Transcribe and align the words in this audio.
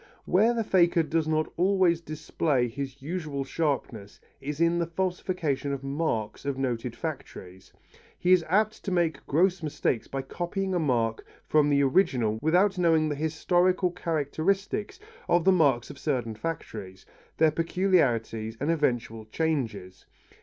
Where 0.25 0.55
the 0.55 0.63
faker 0.63 1.03
does 1.03 1.27
not 1.27 1.53
always 1.57 2.01
display 2.01 2.67
his 2.67 3.03
usual 3.03 3.43
sharpness 3.43 4.19
is 4.41 4.59
in 4.59 4.79
the 4.79 4.87
falsification 4.87 5.71
of 5.73 5.83
marks 5.83 6.43
of 6.43 6.57
noted 6.57 6.95
factories. 6.95 7.71
He 8.17 8.31
is 8.31 8.43
apt 8.49 8.83
to 8.85 8.91
make 8.91 9.23
gross 9.27 9.61
mistakes 9.61 10.07
by 10.07 10.23
copying 10.23 10.73
a 10.73 10.79
mark 10.79 11.23
from 11.45 11.71
an 11.71 11.79
original 11.79 12.39
without 12.41 12.79
knowing 12.79 13.09
the 13.09 13.15
historical 13.15 13.91
characteristics 13.91 14.99
of 15.29 15.45
the 15.45 15.51
marks 15.51 15.91
of 15.91 15.99
certain 15.99 16.33
factories, 16.33 17.05
their 17.37 17.51
peculiarities 17.51 18.57
and 18.59 18.71
eventual 18.71 19.25
changes. 19.25 20.07